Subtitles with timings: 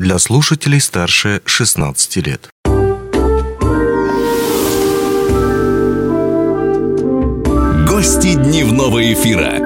[0.00, 2.48] для слушателей старше 16 лет.
[7.86, 9.58] Гости дневного эфира.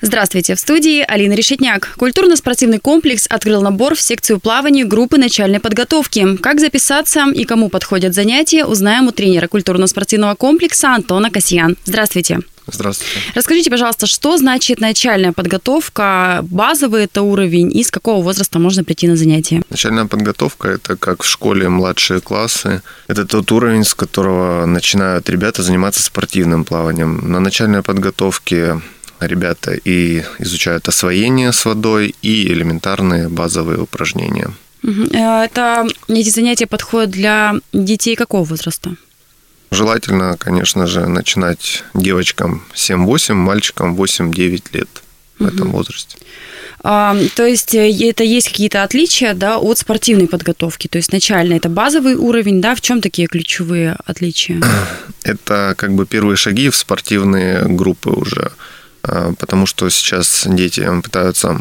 [0.00, 1.94] Здравствуйте, в студии Алина Решетняк.
[1.96, 6.36] Культурно-спортивный комплекс открыл набор в секцию плавания группы начальной подготовки.
[6.38, 11.76] Как записаться и кому подходят занятия, узнаем у тренера культурно-спортивного комплекса Антона Касьян.
[11.84, 12.40] Здравствуйте.
[12.66, 13.20] Здравствуйте.
[13.34, 19.06] Расскажите, пожалуйста, что значит начальная подготовка, базовый это уровень и с какого возраста можно прийти
[19.06, 19.62] на занятия?
[19.70, 22.82] Начальная подготовка– это как в школе младшие классы.
[23.06, 27.30] Это тот уровень, с которого начинают ребята заниматься спортивным плаванием.
[27.30, 28.80] На начальной подготовке
[29.20, 34.50] ребята и изучают освоение с водой и элементарные базовые упражнения.
[34.82, 38.96] Э, это эти занятия подходят для детей какого возраста?
[39.70, 44.88] Желательно, конечно же, начинать девочкам 7-8, мальчикам 8-9 лет
[45.38, 45.54] в угу.
[45.54, 46.18] этом возрасте.
[46.88, 50.86] А, то есть э, это есть какие-то отличия да, от спортивной подготовки?
[50.86, 52.74] То есть начально это базовый уровень, да?
[52.74, 54.62] В чем такие ключевые отличия?
[55.24, 58.52] Это как бы первые шаги в спортивные группы уже.
[59.02, 61.60] А, потому что сейчас дети пытаются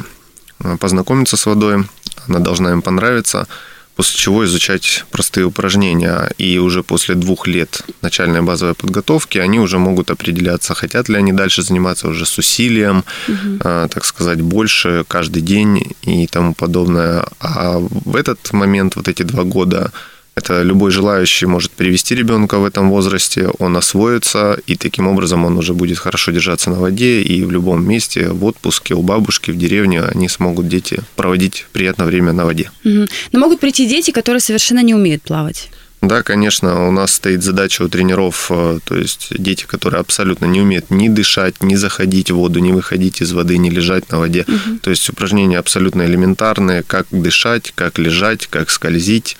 [0.59, 1.85] а, познакомиться с водой,
[2.27, 3.47] она должна им понравиться,
[3.95, 6.31] после чего изучать простые упражнения.
[6.37, 11.31] И уже после двух лет начальной базовой подготовки они уже могут определяться, хотят ли они
[11.31, 13.59] дальше заниматься уже с усилием, угу.
[13.59, 17.25] так сказать, больше каждый день и тому подобное.
[17.39, 19.91] А в этот момент, вот эти два года,
[20.35, 25.57] это любой желающий может привести ребенка в этом возрасте, он освоится, и таким образом он
[25.57, 29.57] уже будет хорошо держаться на воде, и в любом месте, в отпуске, у бабушки, в
[29.57, 32.69] деревне, они смогут, дети, проводить приятное время на воде.
[32.83, 33.07] Угу.
[33.31, 35.69] Но могут прийти дети, которые совершенно не умеют плавать.
[36.01, 40.61] Да, конечно, у нас стоит задача у тренеров, э, то есть дети, которые абсолютно не
[40.61, 44.45] умеют ни дышать, ни заходить в воду, ни выходить из воды, ни лежать на воде.
[44.47, 44.79] Угу.
[44.81, 49.37] То есть упражнения абсолютно элементарные, как дышать, как лежать, как скользить.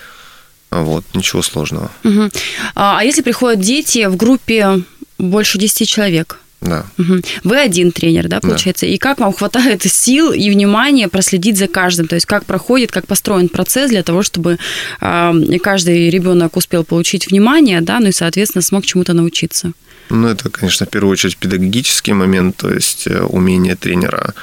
[0.83, 1.91] Вот, ничего сложного.
[2.03, 2.29] Угу.
[2.75, 4.81] А если приходят дети в группе
[5.17, 6.39] больше 10 человек?
[6.61, 6.85] Да.
[6.97, 7.21] Угу.
[7.43, 8.85] Вы один тренер, да, получается?
[8.85, 8.91] Да.
[8.91, 12.07] И как вам хватает сил и внимания проследить за каждым?
[12.07, 14.57] То есть как проходит, как построен процесс для того, чтобы
[15.01, 19.73] э, каждый ребенок успел получить внимание, да, ну и, соответственно, смог чему-то научиться?
[20.09, 24.33] Ну, это, конечно, в первую очередь педагогический момент, то есть э, умение тренера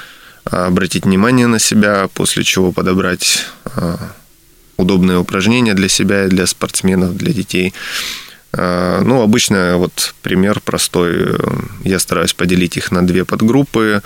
[0.45, 3.97] обратить внимание на себя, после чего подобрать а,
[4.77, 7.73] удобное упражнение для себя и для спортсменов, для детей.
[8.55, 11.37] А, ну, обычно вот пример простой.
[11.83, 14.03] Я стараюсь поделить их на две подгруппы,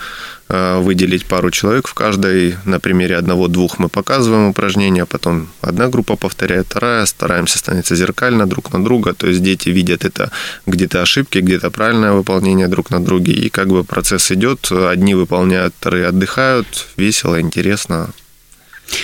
[0.48, 2.56] а, выделить пару человек в каждой.
[2.64, 7.04] На примере одного-двух мы показываем упражнения, потом одна группа повторяет, вторая.
[7.04, 9.12] Стараемся становиться зеркально друг на друга.
[9.12, 10.30] То есть дети видят это
[10.66, 13.32] где-то ошибки, где-то правильное выполнение друг на друге.
[13.32, 14.72] И как бы процесс идет.
[14.72, 16.86] Одни выполняют, вторые отдыхают.
[16.96, 18.10] Весело, интересно.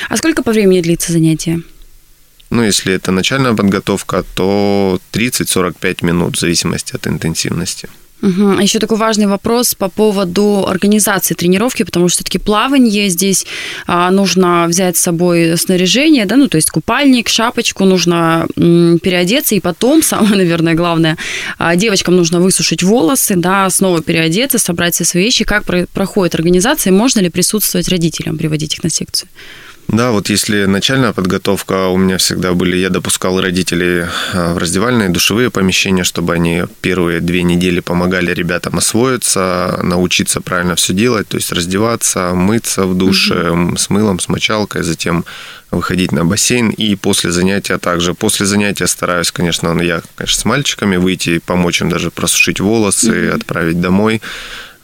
[0.09, 1.63] А сколько по времени длится занятие?
[2.51, 7.89] Ну, если это начальная подготовка, то 30-45 минут в зависимости от интенсивности.
[8.23, 8.57] Угу.
[8.59, 13.45] А еще такой важный вопрос по поводу организации тренировки, потому что все-таки плавание здесь
[13.87, 19.55] а, нужно взять с собой снаряжение, да, ну то есть купальник, шапочку, нужно м, переодеться,
[19.55, 21.19] и потом, самое, наверное, главное,
[21.59, 25.45] а, девочкам нужно высушить волосы, да, снова переодеться, собрать все свои вещи.
[25.45, 29.29] Как про- проходит организация, можно ли присутствовать родителям, приводить их на секцию?
[29.89, 35.11] Да, вот если начальная подготовка у меня всегда были, я допускал родителей а, в раздевальные
[35.11, 41.37] душевые помещения, чтобы они первые две недели помогали ребятам освоиться, научиться правильно все делать, то
[41.37, 43.77] есть раздеваться, мыться в душе угу.
[43.77, 45.25] с мылом, с мочалкой, затем
[45.71, 48.15] выходить на бассейн и после занятия также.
[48.15, 53.37] После занятия стараюсь, конечно, я, конечно, с мальчиками выйти, помочь им даже просушить волосы, угу.
[53.37, 54.23] отправить домой.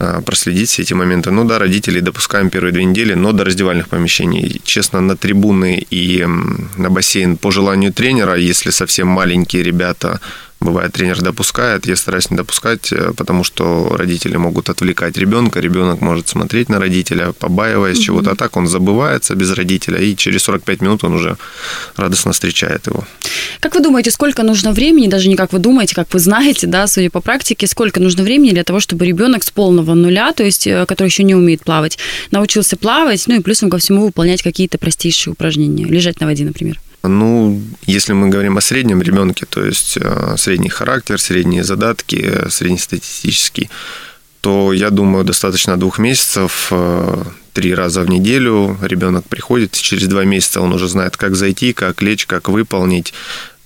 [0.02, 1.30] А, проследить все эти моменты.
[1.30, 4.60] Ну да, родителей допускаем первые две недели, но до раздевальных помещений.
[4.64, 6.26] Честно, на трибуны и
[6.78, 10.20] на бассейн по желанию тренера, если совсем маленькие ребята
[10.60, 16.02] Бывает, тренер допускает, я стараюсь не допускать, э, потому что родители могут отвлекать ребенка, ребенок
[16.02, 18.04] может смотреть на родителя, побаиваясь угу.
[18.04, 21.38] чего-то, а так он забывается без родителя, и через 45 минут он уже
[21.96, 23.04] радостно встречает его.
[23.60, 26.86] Как вы думаете, сколько нужно времени, даже не как вы думаете, как вы знаете, да,
[26.86, 30.66] судя по практике, сколько нужно времени для того, чтобы ребенок с полного нуля, то есть,
[30.66, 31.98] э, который еще не умеет плавать,
[32.32, 36.78] научился плавать, ну и плюсом ко всему выполнять какие-то простейшие упражнения, лежать на воде, например?
[37.02, 42.50] Ну, если мы говорим о среднем ребенке, то есть э, средний характер, средние задатки, э,
[42.50, 43.70] среднестатистический,
[44.42, 47.24] то я думаю, достаточно двух месяцев, э,
[47.54, 52.02] три раза в неделю ребенок приходит, через два месяца он уже знает, как зайти, как
[52.02, 53.14] лечь, как выполнить,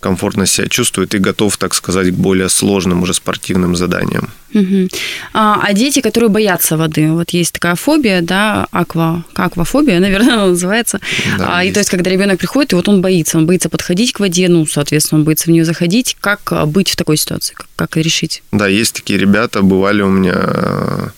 [0.04, 4.28] комфортно себя чувствует и готов, так сказать, к более сложным уже спортивным заданиям.
[4.52, 4.88] Угу.
[5.32, 10.46] А, а дети, которые боятся воды, вот есть такая фобия, да, аква, аквафобия, наверное, она
[10.46, 11.00] называется.
[11.38, 14.12] Да, а, и то есть, когда ребенок приходит, и вот он боится, он боится подходить
[14.12, 16.18] к воде, ну, соответственно, он боится в нее заходить.
[16.20, 18.42] Как быть в такой ситуации, как, как решить?
[18.52, 21.12] Да, есть такие ребята, бывали у меня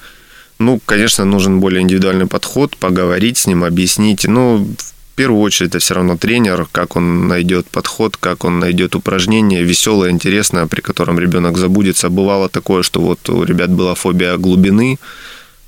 [0.58, 4.24] ну, конечно, нужен более индивидуальный подход, поговорить с ним, объяснить.
[4.24, 8.94] Ну, в первую очередь это все равно тренер, как он найдет подход, как он найдет
[8.94, 12.10] упражнение веселое, интересное, при котором ребенок забудется.
[12.10, 14.98] Бывало такое, что вот у ребят была фобия глубины,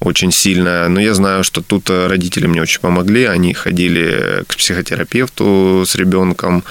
[0.01, 0.89] очень сильная.
[0.89, 3.25] Но я знаю, что тут родители мне очень помогли.
[3.25, 6.63] Они ходили к психотерапевту с ребенком,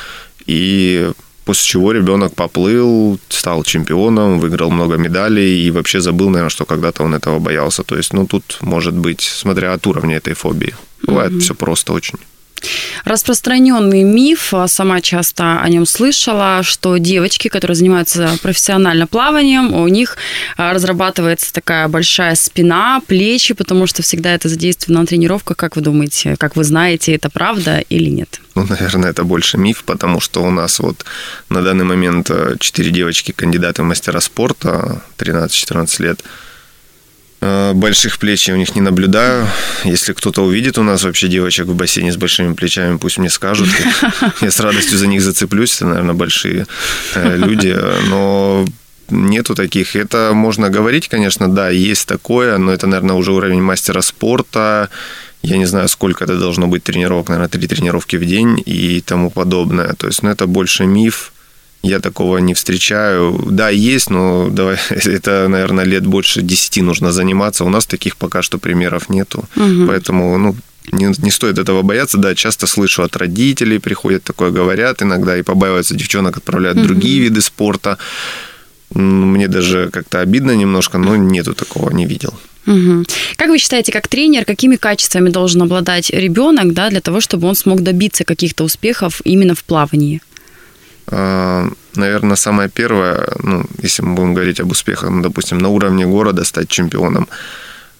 [0.45, 1.11] и
[1.45, 7.03] после чего ребенок поплыл, стал чемпионом, выиграл много медалей и вообще забыл, наверное, что когда-то
[7.03, 7.83] он этого боялся.
[7.83, 10.75] То есть, ну, тут может быть, смотря от уровня этой фобии.
[11.03, 11.39] Бывает mm-hmm.
[11.39, 12.19] все просто очень.
[13.05, 19.87] Распространенный миф, а сама часто о нем слышала, что девочки, которые занимаются профессионально плаванием, у
[19.87, 20.17] них
[20.57, 25.57] а, разрабатывается такая большая спина, плечи, потому что всегда это задействовано на тренировках.
[25.57, 28.41] Как вы думаете, как вы знаете, это правда или нет?
[28.55, 31.05] Ну, наверное, это больше миф, потому что у нас вот
[31.49, 36.45] на данный момент э, четыре девочки кандидаты в мастера спорта, 13-14 лет– Э,
[37.41, 39.47] больших плеч я у них не наблюдаю.
[39.83, 43.69] Если кто-то увидит у нас вообще девочек в бассейне с большими плечами, пусть мне скажут.
[44.41, 45.75] Я с радостью за них зацеплюсь.
[45.75, 46.65] Это, наверное, большие
[47.15, 47.77] э, люди.
[48.09, 48.65] Но
[49.09, 49.95] нету таких.
[49.95, 54.89] Это можно говорить, конечно, да, есть такое, но это, наверное, уже уровень мастера спорта.
[55.43, 59.29] Я не знаю, сколько это должно быть тренировок, наверное, три тренировки в день и тому
[59.29, 59.93] подобное.
[59.93, 61.31] То есть, ну, это больше миф
[61.87, 63.39] я такого не встречаю.
[63.51, 67.65] Да, есть, но давай, это, наверное, лет больше 10 нужно заниматься.
[67.65, 69.45] У нас таких пока что примеров нету.
[69.55, 69.87] Угу.
[69.87, 70.55] Поэтому, ну,
[70.91, 72.17] не, не стоит этого бояться.
[72.17, 76.87] Да, часто слышу от родителей, приходят такое, говорят иногда, и побаиваются девчонок, отправляют угу.
[76.87, 77.97] другие виды спорта.
[78.93, 82.33] Мне даже как-то обидно немножко, но нету такого, не видел.
[82.67, 83.05] Угу.
[83.37, 87.55] Как вы считаете, как тренер, какими качествами должен обладать ребенок, да, для того, чтобы он
[87.55, 90.21] смог добиться каких-то успехов именно в плавании?
[91.09, 96.05] А, наверное, самое первое, ну, если мы будем говорить об успехах, ну, допустим, на уровне
[96.05, 97.27] города стать чемпионом,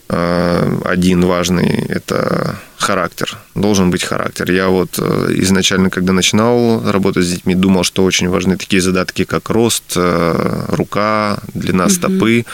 [0.09, 3.37] а, один важный– это характер.
[3.55, 4.51] Должен быть характер.
[4.51, 9.25] Я вот э, изначально, когда начинал работать с детьми, думал, что очень важны такие задатки,
[9.25, 11.91] как рост, э, рука, длина угу.
[11.91, 12.45] стопы.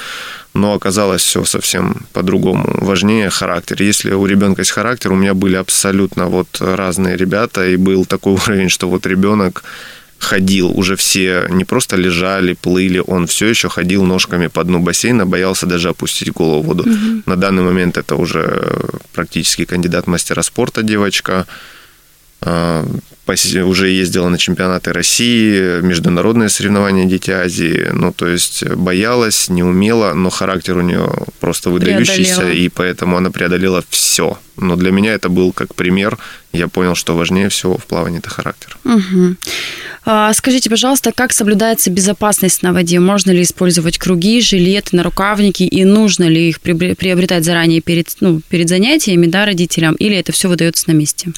[0.54, 2.64] Но оказалось все совсем по-другому.
[2.82, 3.82] Важнее характер.
[3.82, 8.34] Если у ребенка есть характер, у меня были абсолютно вот разные ребята, и был такой
[8.46, 9.64] уровень, что вот ребенок
[10.24, 15.26] ходил, уже все не просто лежали, плыли, он все еще ходил ножками по дну бассейна,
[15.26, 16.84] боялся даже опустить голову в воду.
[16.84, 17.24] Угу.
[17.26, 18.82] На данный момент это уже
[19.14, 21.46] практически кандидат мастера спорта девочка.
[23.26, 27.90] А, уже ездила на чемпионаты России, международные соревнования Дети Азии.
[27.94, 31.10] Ну, то есть боялась, не умела, но характер у нее
[31.40, 32.58] просто выдающийся, преодолела.
[32.58, 34.38] и поэтому она преодолела все.
[34.58, 36.18] Но для меня это был как пример.
[36.52, 38.78] Я понял, что важнее всего в плавании это характер.
[38.84, 39.36] Угу.
[40.34, 43.00] Скажите, пожалуйста, как соблюдается безопасность на воде?
[43.00, 45.64] Можно ли использовать круги, жилеты, нарукавники?
[45.64, 49.96] И нужно ли их приобретать заранее перед, ну, перед занятиями да, родителям?
[49.96, 51.32] Или это все выдается на месте?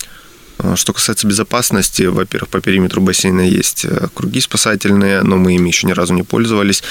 [0.57, 5.67] А, что касается безопасности, во-первых, по периметру бассейна есть э, круги спасательные, но мы ими
[5.67, 6.83] еще ни разу не пользовались.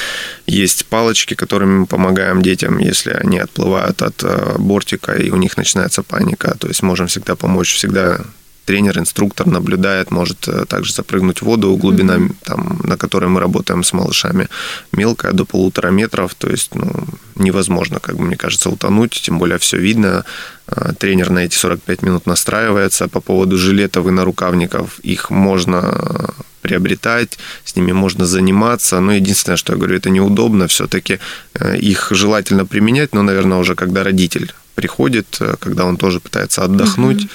[0.47, 5.57] Есть палочки, которыми мы помогаем детям, если они отплывают от э, бортика и у них
[5.57, 6.57] начинается паника.
[6.59, 8.21] То есть можем всегда помочь, всегда
[8.65, 12.35] тренер, инструктор наблюдает, может э, также запрыгнуть в воду, глубина, mm-hmm.
[12.45, 14.49] там, на которой мы работаем с малышами,
[14.93, 16.91] мелкая, до полутора метров, то есть ну,
[17.37, 20.25] невозможно, как бы мне кажется, утонуть, тем более все видно.
[20.67, 23.09] Э, тренер на эти 45 минут настраивается.
[23.09, 29.01] По поводу жилетов и нарукавников, их можно приобретать, с ними можно заниматься.
[29.01, 30.67] Но единственное, что я говорю, это неудобно.
[30.67, 31.19] Все-таки
[31.55, 37.25] э, их желательно применять, но, наверное, уже когда родитель приходит, когда он тоже пытается отдохнуть,
[37.25, 37.31] угу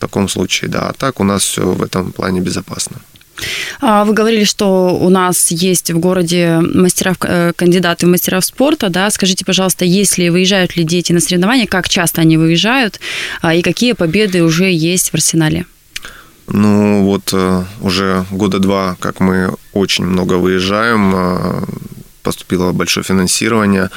[0.00, 0.88] в таком случае, да.
[0.88, 2.96] А так у нас все в этом плане безопасно.
[3.80, 8.88] А, вы говорили, что у нас есть в городе мастера, э, кандидаты в мастера спорта,
[8.88, 9.10] да?
[9.10, 13.00] Скажите, пожалуйста, если выезжают ли дети на соревнования, как часто они выезжают
[13.42, 15.66] а, и какие победы уже есть в арсенале?
[16.48, 21.64] Ну вот э, уже года два, как мы очень много выезжаем, э,
[22.22, 23.90] поступило большое финансирование.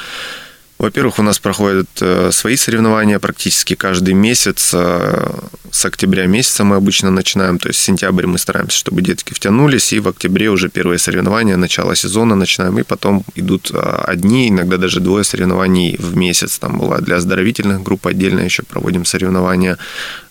[0.83, 4.71] Во-первых, у нас проходят э, свои соревнования практически каждый месяц.
[4.73, 5.31] Э,
[5.71, 9.93] с октября месяца мы обычно начинаем, то есть в сентябре мы стараемся, чтобы детки втянулись,
[9.93, 14.75] и в октябре уже первые соревнования, начало сезона начинаем, и потом идут э, одни, иногда
[14.75, 16.59] даже двое соревнований в месяц.
[16.59, 19.77] Там бывает для оздоровительных групп отдельно еще проводим соревнования.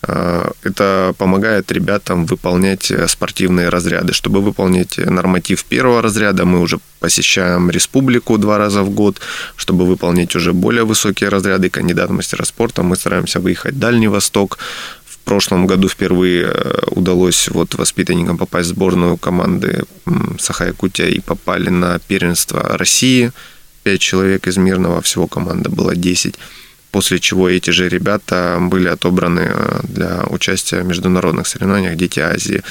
[0.03, 4.13] Это помогает ребятам выполнять спортивные разряды.
[4.13, 9.21] Чтобы выполнить норматив первого разряда, мы уже посещаем республику два раза в год.
[9.57, 14.59] Чтобы выполнить уже более высокие разряды, кандидат мастера спорта, мы стараемся выехать в Дальний Восток,
[15.23, 19.85] в прошлом году впервые э, удалось вот воспитанникам попасть в сборную команды
[20.39, 23.31] Саха-Якутия и попали на первенство России.
[23.85, 26.35] Пять человек из Мирного, всего команда была 10
[26.93, 32.63] после чего эти же ребята были отобраны э, для участия в международных соревнованиях «Дети Азии».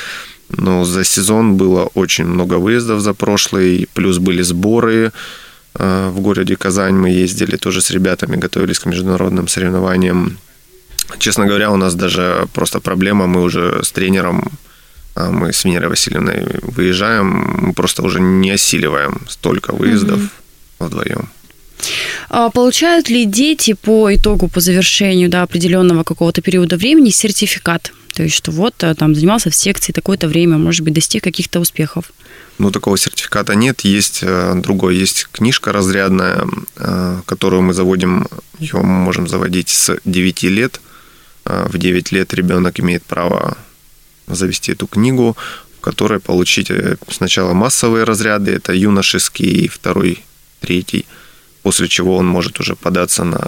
[0.50, 5.12] Но за сезон было очень много выездов за прошлый, плюс были сборы
[5.76, 6.96] э, в городе Казань.
[6.96, 10.38] Мы ездили тоже с ребятами, готовились к международным соревнованиям.
[11.20, 14.52] Честно говоря, у нас даже просто проблема, мы уже с тренером
[15.14, 17.28] а мы с Венерой Васильевной выезжаем,
[17.68, 20.30] мы просто уже не осиливаем столько выездов угу.
[20.88, 21.30] вдвоем.
[22.30, 27.92] А получают ли дети по итогу, по завершению да, определенного какого-то периода времени сертификат?
[28.14, 31.60] То есть, что вот э, там занимался в секции такое-то время, может быть, достиг каких-то
[31.60, 32.12] успехов?
[32.58, 33.82] Ну, такого сертификата нет.
[33.82, 36.46] Есть э, другой, есть книжка разрядная,
[36.76, 38.28] э, которую мы заводим,
[38.60, 40.82] ее мы можем заводить с 9 лет–
[41.46, 43.58] в 9 лет ребенок имеет право
[44.28, 45.36] завести эту книгу,
[45.78, 46.72] в которой получить
[47.10, 50.24] сначала массовые разряды, это юношеский, второй,
[50.60, 51.06] третий,
[51.64, 53.48] после чего он может уже податься на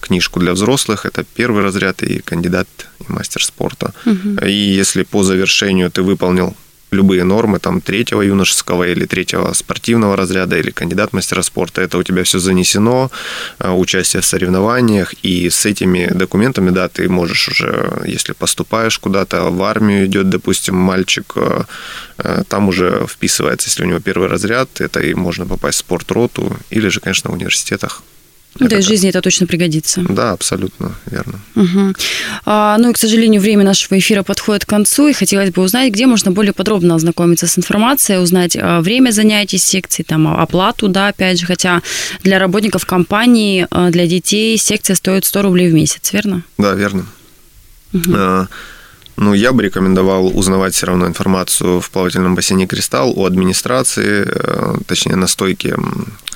[0.00, 2.68] книжку для взрослых, это первый разряд и кандидат
[3.00, 3.92] и мастер спорта.
[4.06, 4.44] Угу.
[4.46, 6.54] И если по завершению ты выполнил
[6.90, 11.82] любые нормы там третьего юношеского или третьего спортивного разряда или кандидат мастера спорта.
[11.82, 13.10] Это у тебя все занесено,
[13.58, 19.50] э, участие в соревнованиях, и с этими документами, да, ты можешь уже, если поступаешь куда-то,
[19.50, 21.62] в армию идет, допустим, мальчик, э,
[22.18, 26.56] э, там уже вписывается, если у него первый разряд, это и можно попасть в спортроту,
[26.70, 28.02] или же, конечно, в университетах
[28.58, 30.04] ну, да, в жизни это точно пригодится.
[30.08, 31.40] Да, абсолютно верно.
[31.54, 31.94] Угу.
[32.46, 35.92] А, ну и, к сожалению, время нашего эфира подходит к концу, и хотелось бы узнать,
[35.92, 40.88] где можно более подробно ознакомиться с информацией, узнать а, время занятий секции, там, а, оплату,
[40.88, 41.82] да, опять же, хотя
[42.22, 46.42] для работников компании, а, для детей секция стоит 100 рублей в месяц, верно?
[46.56, 47.06] Да, верно.
[47.92, 48.48] Угу.
[49.20, 54.76] Ну, я бы рекомендовал узнавать все равно информацию в плавательном бассейне «Кристалл» у администрации, э,
[54.86, 55.74] точнее, на стойке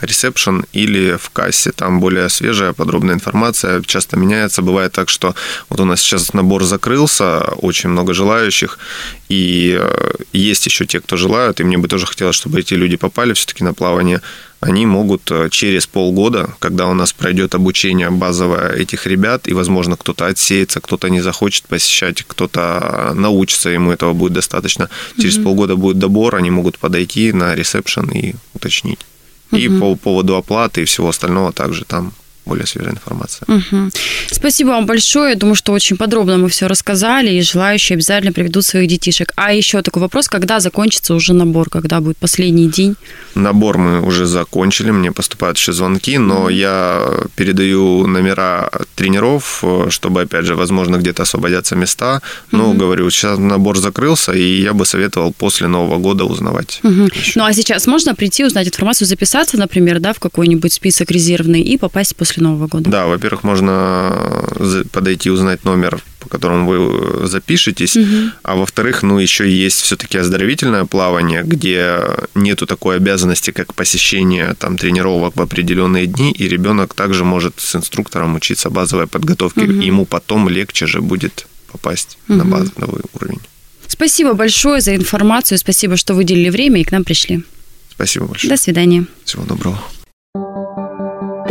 [0.01, 1.71] ресепшн или в кассе.
[1.71, 4.63] Там более свежая, подробная информация, часто меняется.
[4.63, 5.37] Бывает так, что
[5.69, 8.81] вот у нас сейчас набор закрылся, очень много желающих,
[9.29, 12.97] и э, есть еще те, кто желают, и мне бы тоже хотелось, чтобы эти люди
[12.97, 14.21] попали все-таки на плавание
[14.63, 19.97] они могут э, через полгода, когда у нас пройдет обучение базовое этих ребят, и, возможно,
[19.97, 24.89] кто-то отсеется, кто-то не захочет посещать, кто-то научится, ему этого будет достаточно.
[25.17, 25.45] Через угу.
[25.45, 29.01] полгода будет добор, они могут подойти на ресепшн и уточнить.
[29.51, 29.61] Угу.
[29.61, 32.13] И по поводу оплаты и всего остального также там
[32.45, 33.47] более свежая информация.
[33.49, 33.91] Угу.
[34.31, 35.31] Спасибо вам большое.
[35.31, 39.33] Я думаю, что очень подробно мы все рассказали, и желающие обязательно приведут своих детишек.
[39.37, 42.97] А еще такой вопрос, когда закончится уже набор, когда будет последний день?
[43.35, 50.23] Набор мы уже закончили, мне поступают еще звонки, но mm я передаю номера тренеров, чтобы,
[50.23, 52.21] опять же, возможно, где-то освободятся места.
[52.51, 56.81] Но, mm говорю, сейчас набор закрылся, и я бы советовал после Нового года узнавать.
[56.83, 61.61] mm Ну, а сейчас можно прийти, узнать информацию, записаться, например, да, в какой-нибудь список резервный
[61.61, 62.91] и попасть после после Нового года?
[62.91, 64.47] Да, во-первых, можно
[64.91, 68.31] подойти узнать номер, по которому вы запишетесь, угу.
[68.43, 72.01] а во-вторых, ну, еще есть все-таки оздоровительное плавание, где
[72.35, 77.77] нету такой обязанности, как посещение там тренировок в определенные дни, и ребенок также может с
[77.77, 79.73] инструктором учиться базовой подготовке, угу.
[79.73, 82.39] ему потом легче же будет попасть угу.
[82.39, 83.41] на базовый уровень.
[83.87, 87.43] Спасибо большое за информацию, спасибо, что выделили время и к нам пришли.
[87.91, 88.51] Спасибо большое.
[88.51, 89.05] До свидания.
[89.25, 89.79] Всего доброго.